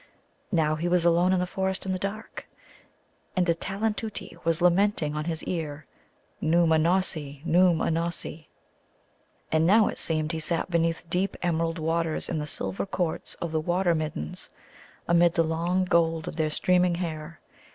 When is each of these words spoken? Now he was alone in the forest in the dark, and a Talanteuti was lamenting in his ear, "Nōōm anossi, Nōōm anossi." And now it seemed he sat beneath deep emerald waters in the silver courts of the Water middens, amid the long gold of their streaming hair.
Now 0.51 0.73
he 0.73 0.87
was 0.87 1.05
alone 1.05 1.31
in 1.31 1.37
the 1.39 1.45
forest 1.45 1.85
in 1.85 1.91
the 1.91 1.99
dark, 1.99 2.47
and 3.37 3.47
a 3.47 3.53
Talanteuti 3.53 4.35
was 4.43 4.59
lamenting 4.59 5.15
in 5.15 5.25
his 5.25 5.43
ear, 5.43 5.85
"Nōōm 6.41 6.69
anossi, 6.75 7.45
Nōōm 7.45 7.77
anossi." 7.85 8.47
And 9.51 9.67
now 9.67 9.89
it 9.89 9.99
seemed 9.99 10.31
he 10.31 10.39
sat 10.39 10.71
beneath 10.71 11.07
deep 11.07 11.37
emerald 11.43 11.77
waters 11.77 12.29
in 12.29 12.39
the 12.39 12.47
silver 12.47 12.87
courts 12.87 13.35
of 13.35 13.51
the 13.51 13.61
Water 13.61 13.93
middens, 13.93 14.49
amid 15.07 15.35
the 15.35 15.43
long 15.43 15.85
gold 15.85 16.27
of 16.27 16.35
their 16.35 16.49
streaming 16.49 16.95
hair. 16.95 17.39